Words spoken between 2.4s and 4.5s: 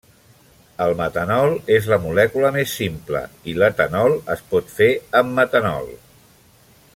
més simple, i l'etanol es